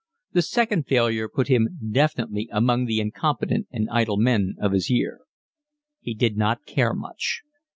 The 0.31 0.41
second 0.41 0.87
failure 0.87 1.29
put 1.29 1.47
him 1.47 1.77
definitely 1.91 2.49
among 2.51 2.85
the 2.85 2.99
incompetent 2.99 3.67
and 3.71 3.87
idle 3.91 4.17
men 4.17 4.55
of 4.59 4.71
his 4.71 4.89
year. 4.89 5.19
He 5.99 6.15
did 6.15 6.35
not 6.35 6.65
care 6.65 6.95
much. 6.95 7.43